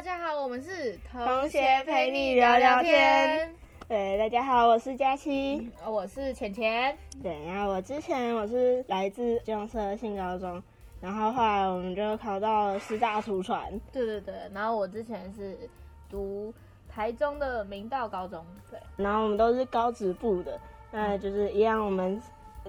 [0.00, 3.54] 大家好，我们是同学陪你聊聊天。
[3.86, 6.96] 对，大家好，我是佳琪，我是浅浅。
[7.22, 10.62] 对，然后我之前我是来自金融社新高中，
[11.02, 13.78] 然后后来我们就考到了师大图传。
[13.92, 15.54] 对对对，然后我之前是
[16.08, 16.50] 读
[16.88, 18.42] 台中的明道高中。
[18.70, 20.58] 对，然后我们都是高职部的，
[20.90, 22.18] 那就是一样，我们。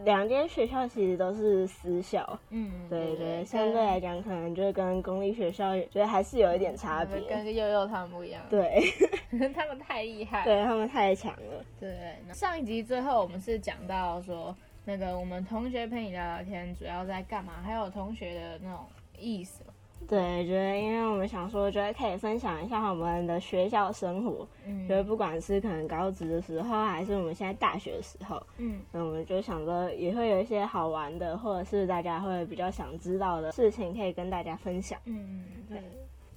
[0.03, 8.81] 两间学校其实都是私校，嗯，对对，相对来讲可能就跟公立学校，觉得还是有一点差别，跟悠悠他们不一样，对，
[9.53, 12.15] 他们太厉害，对他们太强了，对。
[12.33, 17.61] 上一集最后我们是讲到说，那个我们同学陪你聊聊天，主要在干嘛？
[17.63, 18.85] 还有同学的那种
[19.19, 19.63] 意思。
[20.07, 34.99] 对，觉得因为我们想说，觉得可以分享一下我们的学校生活，嗯，觉得不管是可能高职的时候，还是我们现在大学的时候，嗯，那我们就想着也会有一些好玩的，或者是大家会比较想知道的事情，可以跟大家分享。
[35.05, 35.81] 嗯，对，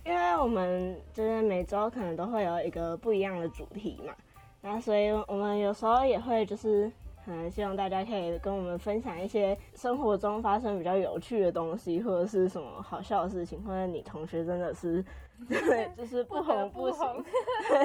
[0.04, 4.14] 因为我们就是每周可能都会有一个不一样的主题嘛，
[4.60, 6.92] 那所以我们有时候也会就是。
[7.26, 15.02] 嗯，希望大家可以跟我们分享一些生活中发生比较有趣的东西，或者是什么好笑的事情，或者你同学真的是，
[15.48, 17.24] 对，就是不红不红，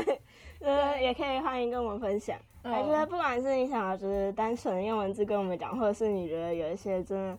[0.05, 0.21] 对，
[0.59, 2.37] 呃，也可以欢迎跟我们分享。
[2.63, 7.37] 我觉得不管是你想要就是单纯用文字跟我们讲，或者是你觉得有一些真的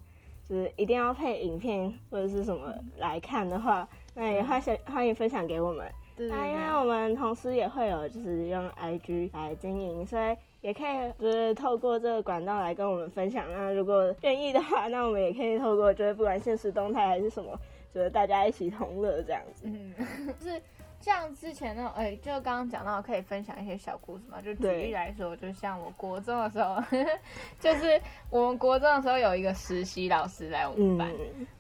[0.49, 5.87] 就是一定要配影片或者是什么来看的话，那也欢迎欢迎分享给我们。
[6.17, 10.35] 那因为我们同时也会有就是用 IG 来经营，所以。
[10.61, 13.45] 也可以就是透过这个管道来跟我们分享。
[13.51, 17.59] 那如果愿意的话，那我们也可以透过就是不管现实动态还是什么，
[17.95, 19.63] 就是大家一起同乐这样子。
[19.65, 19.95] 嗯，
[20.39, 20.61] 就是
[21.01, 24.39] 像之前那种，哎，就刚刚讲到可以分享一些小故事嘛。
[24.43, 26.77] 就举例来说，就像我国中的时候，
[27.59, 31.11] 就是我们国中的时候有一个实习老师来我们班，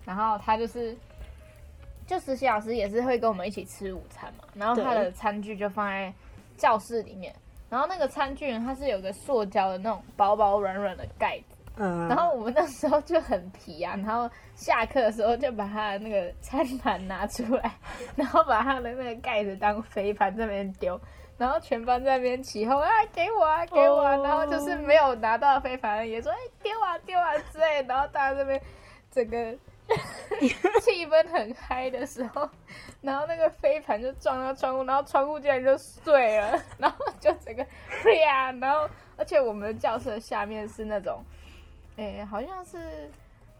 [0.04, 0.94] 然后他就是
[2.06, 6.12] 就实习老师也是会跟我们一起吃午餐嘛，然后他的餐具就放在
[6.58, 7.34] 教室里面。
[7.70, 17.72] 然后那个餐具它是有个塑胶的那种薄薄软软的盖子，嗯，然后我们那时候就很皮啊，然后下课的时候就把他的那个餐盘拿出来，
[18.16, 21.00] 然后把他的那个盖子当飞盘在那边丢，
[21.38, 28.60] 然后全班在那边起哄啊，给我啊，给我啊，然后就是没有拿到飞盘也说哎丢啊丢啊之类，然后大家这边
[29.10, 29.56] 整个。
[30.80, 32.48] 气氛很嗨的时候，
[33.00, 37.64] 然后那个飞盘就撞到窗户，然后窗户竟然就碎了，然后就整个
[38.02, 41.24] 啪，然后而且我们的教室下面是那种，
[41.96, 43.10] 哎，好像是。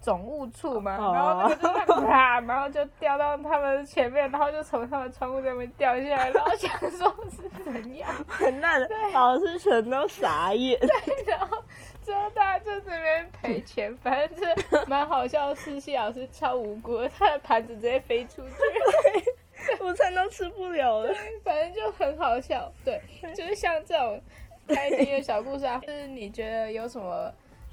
[0.02, 10.80] 总务处嘛，然后那个就啪，然后就掉到他们前面，然后就从他们窗户那边掉下来，然后想说是怎样，很烂的，老师全都傻眼。
[10.80, 10.88] 对，
[11.26, 11.38] 然
[12.12, 15.54] 后之后大家就这边赔钱，反正是蛮好笑。
[15.54, 21.14] 思琪老师超无辜，他的盘子直接飞出去，午餐都吃不了了。
[21.44, 23.00] 反正就很好笑，对，
[23.34, 24.20] 就是像这种
[24.66, 27.32] 开心的小故事啊，就是你觉得有什么？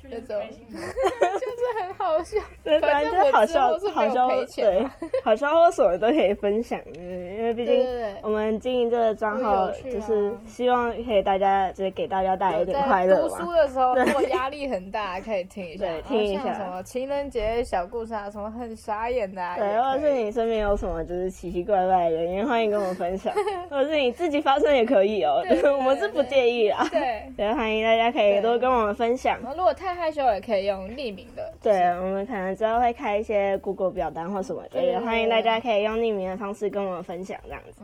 [0.10, 0.42] 那种。
[1.38, 2.40] 就是很好笑，
[2.82, 4.86] 反正就好笑，好笑对，
[5.24, 7.86] 好笑或什么都可以分享，因为毕竟
[8.22, 16.54] 我们经营这个账号就是希望可以大家就是给大家带来一点快乐读书的时候如果压力很大，可以听一下，听一下。
[16.54, 23.34] 什么情人节小故事啊，什么很傻眼的，对，或者是你身边有什么就是奇奇怪怪的人，也欢迎跟我们分享，
[23.70, 25.42] 或者是你自己发生也可以哦，
[25.78, 29.38] 我们是不介意啊，对，对，欢迎大家可以多跟我们分享。
[29.56, 37.82] 如果太害羞也可以用匿名的，对，我们可能之后会开一些 Google 表单或什么的，也欢迎大家可以用匿名的方式跟我们分享这样子。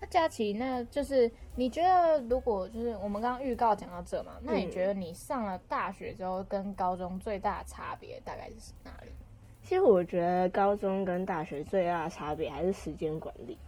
[0.00, 9.10] 那佳琪，那就是你觉得如果就是我们刚刚预告讲到这嘛，那你觉得你上了大学之后跟高中最大的差别大概是哪里？
[9.64, 13.58] 其实我觉得高中跟大学最大的差别还是时间管理，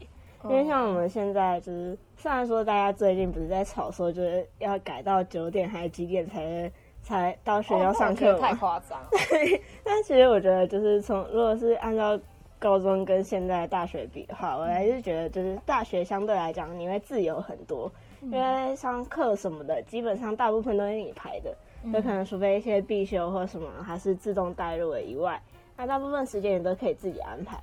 [0.45, 6.71] 因为像我们现在就是，虽然说大家最近不是在吵说就是要改到九点还是几点才。
[7.03, 8.98] 才到学校上课太夸张。
[9.10, 12.19] 对，但其实我觉得，就是从如果是按照
[12.59, 17.91] 高中跟现在大学比的话，我还是觉得，就是大学相对来讲你会自由很多，
[18.22, 21.54] 因为上课什么的，基本上大部分都是你排的，
[21.92, 25.41] 就可能除非一些必修或什么还是自动带入的以外，
[25.77, 27.59] 那大部分时间你都可以自己安排。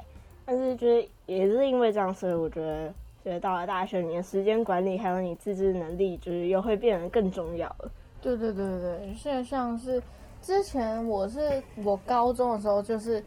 [0.46, 2.88] 但是觉得也是因为这样，所以我觉得，
[3.24, 7.92] 觉得到了大学你的，时间管理还有你自制能力，就是又会变得更重要了。
[8.22, 10.02] 对对对对对，现在像是
[10.42, 13.24] 之前我是我高中的时候，就是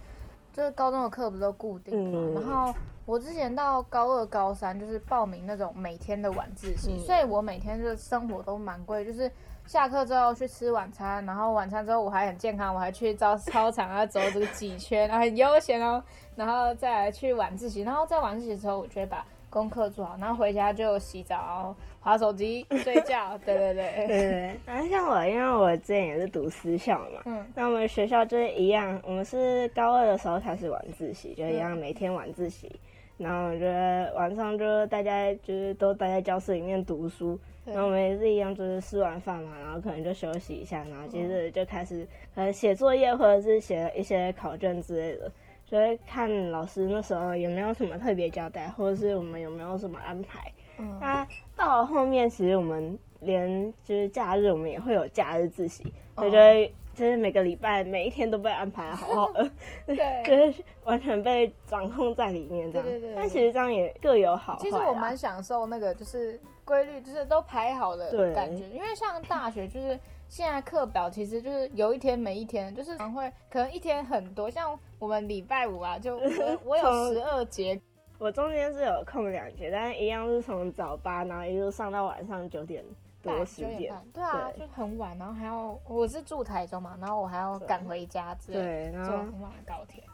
[0.53, 2.75] 就是高中的课不是都固定嘛，然后
[3.07, 9.31] 我之前到高二高三就是报名那种每天的晚自习，所以我每天就生活都蛮贵，就是
[9.67, 16.03] 下课之后去吃晚餐，然后晚餐之后我还很健康，我还去操操场啊走这个几圈，然后很悠闲哦，
[16.37, 23.37] 然后再来去晚自习，然后在晚自习的时候，我就会把功课做好，然后回家就洗澡、划手机、 睡觉。
[23.45, 24.57] 对对对对。
[24.65, 32.71] 然后像我，因为我之前也是读私校嘛，嗯，那我们学校就是一样，我们是高二的时候开始晚自习，就一样每天晚自习，
[33.19, 42.07] 然后我觉得晚上就大家就是都待在教室里面读书，然后我们也是一样，就是吃完饭嘛，然后可能就休息一下，然后接着就开始
[42.37, 45.31] 可能写作业或者是写一些考卷之类的。
[45.71, 50.53] 就会看老师那时候有没有什么特别交代，或者是我们有没有什么安排。
[50.99, 51.25] 那
[51.55, 55.85] 到了后面，其实我们连就是假日，我们也会有假日自习，
[56.17, 59.49] 所以就会就是每个礼拜每一天都被安排好好的，
[59.87, 59.97] 对，
[60.27, 62.87] 就是完全被掌控在里面这样。
[62.89, 63.15] 对对对。
[63.15, 69.97] 但其实这样也各有好其实我蛮享受那个就是规律，就是都排好的感觉，因为像大学就是。
[70.31, 76.17] 现在课表其实就是有一天没一天，就是会可能一天很多，像我们礼拜五啊，就
[76.65, 77.79] 我有十二节，
[78.17, 82.85] 我中间是有空两节，但是一样是从早八，然后一路上到晚上九点
[83.21, 90.05] 多十点，对啊，就很晚，然后还要我是住台中嘛，然后我还要赶回家，对，坐很晚的高铁，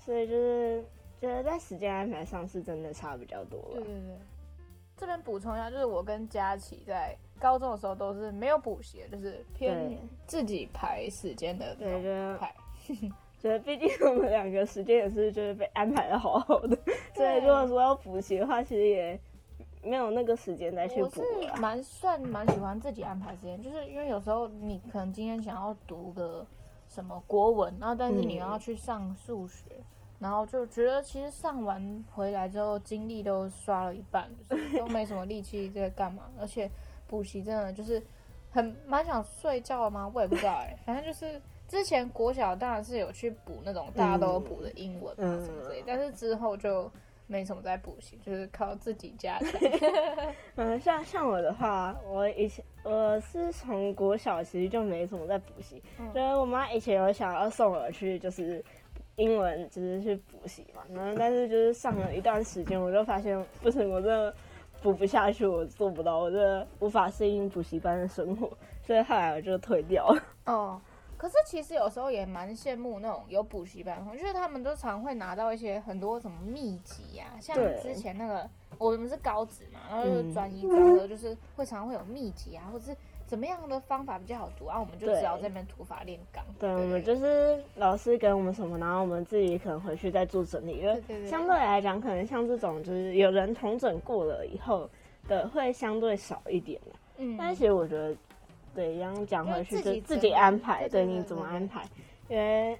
[0.00, 0.84] 所以就是
[1.20, 3.62] 觉得在时间安排上是真的差比较多。
[3.74, 4.18] 对对对，
[4.96, 7.16] 这边补充一下，就是我跟佳琪在。
[7.40, 12.54] 高中的时候都是没有补习，就是偏自己排时间的那种排。
[13.40, 16.76] 觉得毕竟我们两个时间也是就是被安排的好好的，
[17.14, 19.18] 所以如果说要补习的话，其实也
[19.82, 21.56] 没有那个时间再去补了。
[21.56, 26.46] 蛮算蛮喜欢自己安排时间，就是因为有时候你可能今天想要读个
[26.86, 29.64] 什么国文，然后但是你要去上数学，
[30.18, 36.70] 然后就觉得其实上完回来之后精力都刷了一半，就是都没什么力气在干嘛，而且。
[37.10, 38.00] 补习真的就是
[38.52, 40.08] 很蛮想睡觉的吗？
[40.14, 46.88] 我也不知道哎，反正就是之前国小当然是有去补那种大家都补的英文啊什么之类，但是之后就
[47.26, 49.50] 没什么在补习，就是靠自己加强。
[50.54, 55.82] 嗯，像像我的话，我以前我是从国小其实就没什么在补习，
[56.14, 58.64] 就是我妈以前有想要送我去就是
[59.16, 64.32] 英文就是去补习嘛，然后但是就是上了一段时间，我就发现不行，我真的。
[64.82, 68.50] 补不下去，我做不到，我这无法适应补习班的生活，
[68.82, 70.22] 所以后来我就退掉了。
[70.46, 70.80] 哦，
[71.16, 78.48] 可是其实有时候也蛮羡慕那种有补习班，我觉得他们都常会拿到一些很多什么秘籍呀，像之前那个
[78.78, 82.96] 我们是高职嘛，然后就是专一高的，就是会常会有秘籍啊，或者是。
[83.30, 84.76] 怎么样的方法比较好读啊？
[84.80, 86.44] 我们就只要这边土法炼钢。
[86.58, 90.78] 对，我们就是老师给我们什么，然后我们自己可能回去再做整理。
[90.78, 94.90] 因为相对来讲，可能像这种就是有人同整过了以后
[95.28, 96.80] 的，会相对少一点
[97.18, 97.36] 嗯。
[97.38, 98.16] 但是其实我觉得，
[98.74, 101.84] 对，一样讲回去就自己安排，对你怎么安排，
[102.28, 102.76] 因为。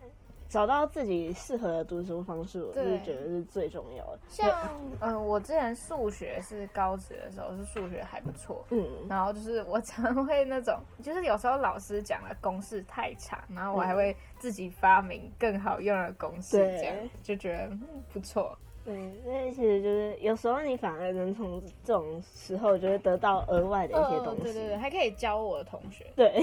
[0.51, 4.19] 找到自己适合的读书方式，我是觉得是最重要的。
[4.29, 4.51] 像
[4.99, 8.65] 嗯，我之前数学是高职的时候，是数学还不错。
[8.71, 17.71] 嗯，然后就是我常会那种，就是有时候老师讲的公式太长，然后我还会自己发明更好用的公式，这样就觉得
[18.13, 18.59] 不错。
[18.85, 24.43] 对，因为其实就是有时候你反而能从这种时候就会得到额外的一些东西。
[24.43, 26.07] 对对对，还可以教我的同学。
[26.17, 26.43] 对，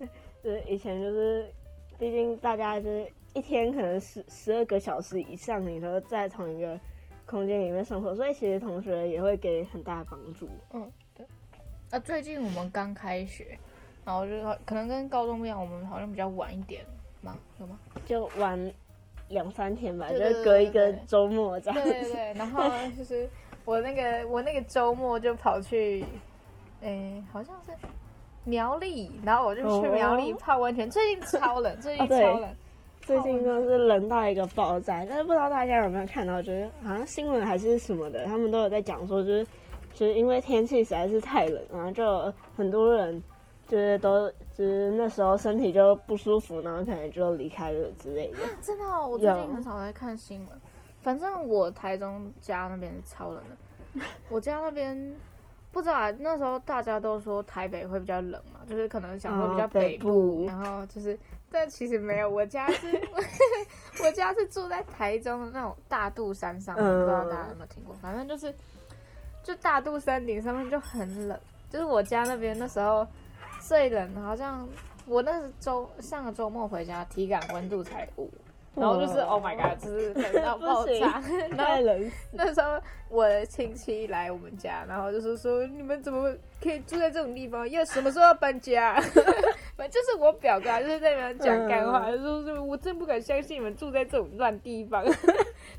[0.42, 1.52] 对，以前就是。
[1.98, 6.78] 毕竟大家就是一天可能十十二个小时以上，你都在同一个
[7.24, 10.48] 空间里面生活，所以其实同学也会给很大的帮助。
[10.72, 11.26] 嗯，对。
[11.90, 13.58] 啊，最近我们刚开学，
[14.04, 16.84] 然后就是可能跟高中不一样，我们好像比较晚一点
[17.22, 17.36] 嘛？
[17.58, 17.78] 有吗？
[18.04, 18.72] 就晚
[19.28, 21.82] 两三天吧，就是隔一个周末这样。
[21.82, 22.34] 对对对。
[22.34, 23.28] 然后就是
[23.64, 26.04] 我那个我那个周末就跑去，
[26.82, 27.72] 诶，好像是。
[28.46, 30.88] 苗栗，然后我就去苗栗泡温泉。
[30.88, 32.48] 最近超冷，最近超冷，
[33.00, 35.04] 最近真的是冷到一个爆炸。
[35.04, 39.46] 但是不知道大家有没有看到，就是好像新闻还是什么的，他们都有在讲说，就是
[39.92, 43.20] 就是因为天气实在是太冷，然后就很多人
[43.66, 48.38] 就是都就是那时候身体就不舒服，然后可能就离开了之类的。
[48.62, 50.60] 真的，我最近很少在看新闻。
[51.02, 55.12] 反正我台中家那边是超冷的，我家那边。
[55.76, 61.18] 不知道啊，那时候大家都说台北会比较冷嘛，就是可能想说比较北部，然后就是，
[61.50, 62.98] 但其实没有，我家是，
[64.02, 68.54] 我家是住在台中的那种大肚山上，不知道大家有没有听过，反正就是，
[69.42, 73.06] 就大肚山顶上面就很冷，就是我家那边那时候
[73.60, 74.66] 最冷，好像
[75.04, 78.32] 我那周上个周末回家，体感温度才五。
[78.76, 81.20] 然后就是 Oh my God，就是 冷到爆炸。
[81.56, 82.12] 太冷。
[82.32, 82.78] 那时候
[83.08, 87.68] 我的亲戚来我们家，然后就是说你们怎么可以住在这种地方？
[87.70, 89.00] 要什么时候要搬家？
[89.76, 95.04] 反正就是我表哥就是在那边讲干话，说说我真不敢相信你们住在这种烂地方。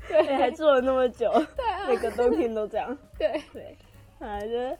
[0.08, 2.96] 对，还住了那么久，对啊，每个冬天都这样。
[3.18, 3.76] 对对，
[4.18, 4.76] 啊，就是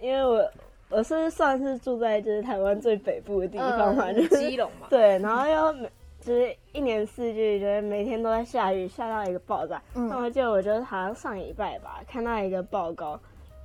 [0.00, 0.50] 因为我
[0.90, 4.86] 我是算是住在就是台湾最北部的地方嘛，就是基隆嘛。
[4.88, 5.88] 对，然后又
[6.20, 9.82] 就是一年四季，就是每天都在下雨，下到一个爆炸。
[9.94, 13.18] 嗯，那我记得我觉得好像上礼拜吧，看到一个报告，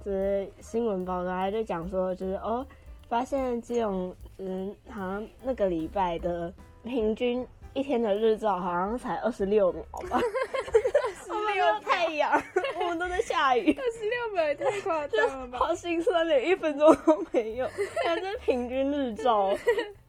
[0.05, 2.65] 就是新闻报告，他就讲说，就是哦，
[3.09, 7.45] 发现这种嗯，好像那个礼拜的平均。
[7.75, 12.31] 一天的日照好像才二十六秒吧， 二十六太阳，
[12.79, 17.67] 我们都在下雨， 二十六秒也太夸张了吧， 好心酸，连一分钟都没有。
[18.05, 19.49] 但是平均日照，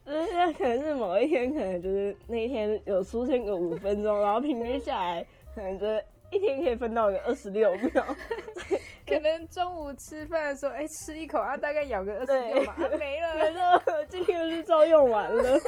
[0.04, 8.04] 就是可能是某一天，可能就是那一天有出现个五分钟，然后平均下来，可能就是一天可以分到个二十六秒。
[9.06, 15.58] 可能中午吃饭的时候，哎，吃一口啊，大概咬个二十六秒， 没了，没了，今天的日照用完了。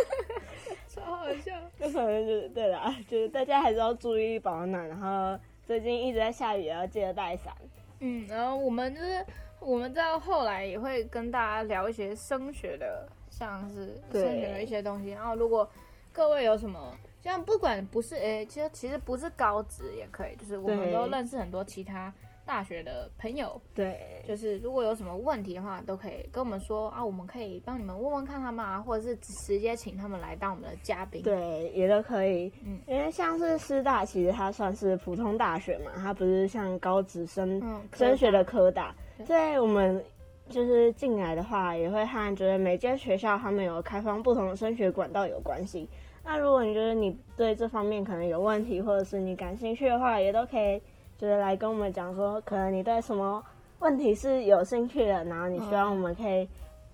[0.88, 7.52] 超好笑，就可能就是对啦，就是大家还是要注意保暖，然后最近一直在下雨，要记得带伞。
[8.00, 9.24] 嗯，然后我们就是
[9.60, 13.06] 我们到后来也会跟大家聊一些升学的，
[13.38, 15.10] 像是升学的一些东西。
[15.10, 15.68] 然后如果
[16.12, 22.12] 各位有什么，像不管不是哎，其实其实不是高职也可以，就是我们都认识很多其他。
[22.46, 32.52] 大学的朋友，对，就是如果有什么问题的话，都可以跟我们说啊，我们可以帮你们问问看他们啊，或者是直接请他们来当我们的嘉宾，对，也都可以。
[32.64, 37.60] 嗯，因为像是师大，其实它算是普通大学嘛，它不是像高职升
[37.94, 38.94] 升学的科大。
[39.26, 40.00] 在我们
[40.48, 45.88] 就是进来的话，也会和觉得每间学校他们有开放不同的升学管道有关系。
[46.24, 50.80] 那如果你觉得你对这方面可能有问题，或者是你感兴趣的话，也都可以。
[51.18, 53.42] 就是来跟我们讲说，可能你对什么
[53.78, 56.46] 问题是有兴趣的，然后你希望我们可以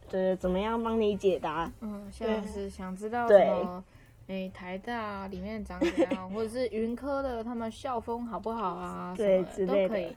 [0.08, 1.68] 就是怎么样帮你解答。
[1.80, 3.82] 嗯，像是想知道什么，
[4.28, 9.12] 诶，台大里面长怎样，或者是云科的他们校风好不好啊？
[9.16, 10.14] 对，之类的。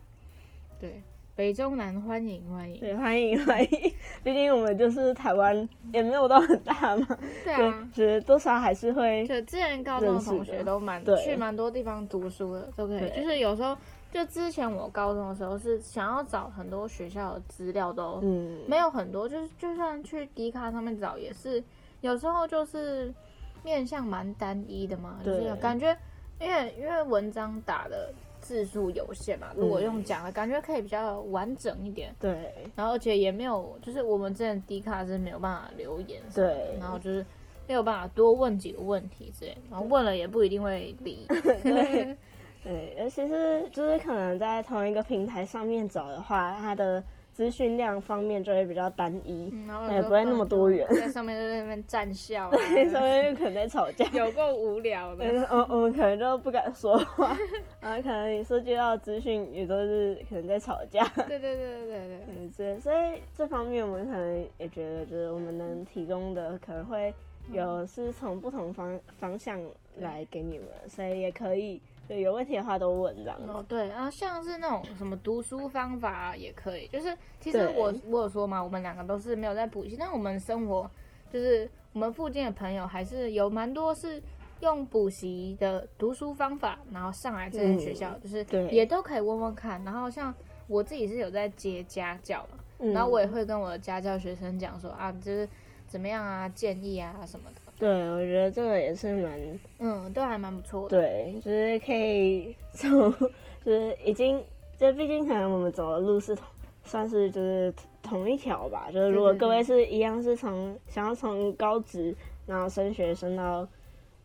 [0.79, 1.01] 对。
[1.35, 7.05] 北中南欢迎欢迎，对欢迎 欢迎，毕竟我们就是台湾，也没有到很大嘛。
[7.43, 9.27] 对啊，是多少还是会。
[9.27, 13.09] 就之前高中的同学都蛮去蛮多地方读书的，都可以。
[13.09, 13.77] 就是有时候，
[14.13, 21.61] 就之前我高中的时候是想要找很多学校的资料，都嗯没有很多，就是就算去迪卡上面找，也是
[21.99, 23.13] 有时候就是
[23.61, 25.97] 面向蛮单一的嘛，就是感觉
[26.39, 28.13] 因为因为文章打的。
[28.45, 32.13] 字数有限嘛，如果用讲的感觉可以比较完整一点。
[32.19, 37.25] 对，然后而且也没有，就是我们之前低卡是没有办法留言，对，然后就是
[37.67, 41.25] 没有办法多问几个问题之类，然后问了也不一定会理。
[41.41, 42.15] 对，
[42.63, 47.03] 对，尤其是就是可能在同一个平台上面找的话，它的。
[47.35, 49.51] 资讯量方面就会比较单一，
[49.91, 50.87] 也不会那么多元。
[50.89, 55.25] 在上面在那边站笑， 对，上面可能在吵架， 有够无聊的。
[55.25, 57.37] 嗯，我们可能就不敢说话，
[57.81, 61.05] 然后可能你收集到资讯也都是可能在吵架。
[61.27, 62.49] 对对对对对对。
[62.55, 67.13] 对，所以这方面我们可能也觉得，就是我们能提供的可能会
[67.51, 69.59] 有是从不同方方向
[69.97, 71.81] 来给你们，所以也可以。
[72.07, 73.39] 对，有问题的话都问这样。
[73.47, 80.89] 哦，对，然后像是那种什么读书方法也可以，就是其实我我有说嘛，我们两个都是没有在补习，但我们生活
[81.31, 84.21] 就是我们附近的朋友还是有蛮多是
[84.59, 89.83] 用补习的读书方法，然后上来这些学校，就是也都可以问问看。
[89.83, 90.33] 然后像
[90.67, 95.47] 我自己是有在接家教嘛，然后我也会跟我的家教学生讲说啊，就是
[95.87, 97.61] 怎么样啊，建议啊什么的。
[97.77, 100.97] 对，我觉得这个也是蛮，嗯，都还蛮不错的。
[100.97, 103.11] 对，就是可以从，
[103.63, 104.41] 就是已经，
[104.77, 106.45] 就毕竟可能我们走的路是同，
[106.85, 108.89] 算是就是同一条吧。
[108.93, 112.15] 就是如果各位是一样是从想要从高职
[112.45, 113.67] 然后升学升到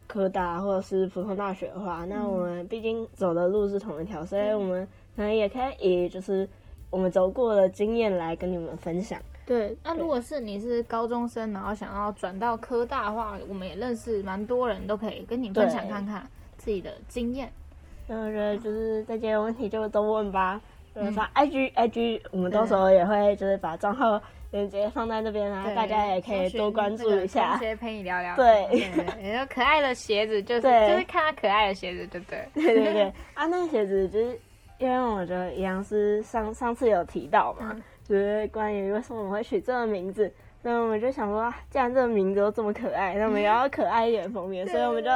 [0.06, 6.48] 科大或者是普通大学的话，那我们毕竟走的路是同一条，所以我们可能也可以就是
[6.88, 9.20] 我们走过的经验来跟你们分享。
[9.50, 16.24] 对，那如果是你是高中生，然后想要转到科大的话，我们也认识蛮多人都可以跟你分享看看
[16.56, 17.50] 自己的经验。
[18.06, 20.60] 那我觉得就是这些问题就都问吧，
[20.94, 27.54] 就是发 IG IG，我们到时候也会就是把账号链接放在那边啊，大家也可以多关注一下。
[27.54, 28.36] 直接陪你聊聊。
[28.36, 28.68] 对，
[29.20, 32.48] 你说可爱的鞋子就是就是看他可爱的鞋子，对不对？
[32.54, 34.38] 对对对，啊，那个鞋子就是
[34.78, 37.74] 因为我觉得杨思上上次有提到嘛。
[38.10, 40.28] 就是关于为什么我们会取这个名字，
[40.62, 45.10] 那我们就想说，既然这个名字都这么可爱，那我们也要可爱一点封面， 所以我们就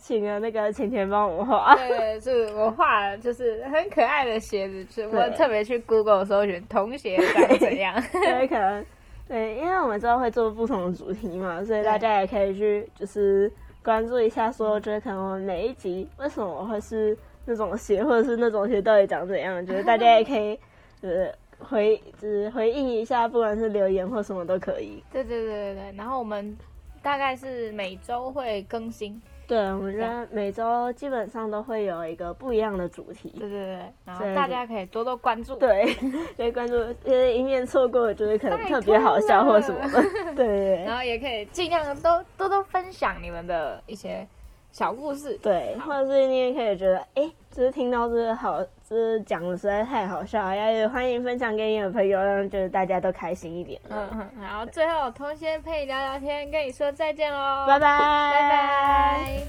[0.00, 1.76] 请了那个钱钱帮我们画。
[1.76, 7.94] 对，是我画了，就是很可爱的鞋子，是我特别去 Google 搜寻童鞋长怎样。
[8.10, 8.84] 对，可能
[9.28, 13.48] 对，因为我们之后会做不同的主题嘛，所以大家也可以去就是
[13.84, 17.16] 关注一下，说觉得可能每一集为什么会是。
[17.46, 20.56] 那种鞋，或者是那种鞋到底长怎样，就是大家也可以
[21.02, 21.34] 就是
[21.68, 25.02] 回只回应一下，不管是留言或什么都可以。
[25.12, 26.56] 对对对对对，然后我们
[27.02, 29.20] 大概是每周会更新。
[29.46, 33.30] 对，我觉得每周基本上都会有一个不一样的主题。
[33.30, 35.56] 对对对，然后大家可以多多关注。
[35.56, 35.92] 对，
[36.36, 40.02] 可以关注，因为一面错过，就是可能特别好笑或什么的。
[40.36, 40.84] 对 对。
[40.84, 44.24] 然后也可以尽量多多多分享你们的一些
[44.70, 45.36] 小故事。
[45.42, 53.80] 对，或者是你也可以觉得，哎，只是听到这个好，就是讲的实在太好笑，也欢迎分享给你的朋友，让就是大家都开心一点。
[53.88, 54.28] 嗯嗯。
[54.42, 57.88] 然后最后，同学陪你聊聊天，跟你说再见喽，拜拜，
[58.32, 59.46] 拜拜。